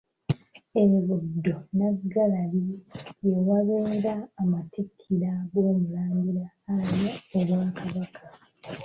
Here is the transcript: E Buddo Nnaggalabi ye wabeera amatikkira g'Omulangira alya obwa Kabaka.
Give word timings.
E 0.81 0.83
Buddo 1.07 1.53
Nnaggalabi 1.73 2.61
ye 3.25 3.35
wabeera 3.47 4.13
amatikkira 4.41 5.31
g'Omulangira 5.51 6.45
alya 6.75 7.11
obwa 7.37 7.63
Kabaka. 7.77 8.23